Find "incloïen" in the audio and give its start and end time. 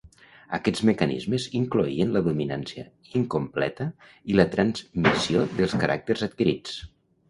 1.59-2.17